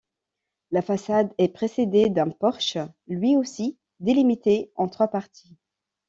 [0.71, 5.55] La façade est précédée d'un porche, lui aussi délimité en trois parties.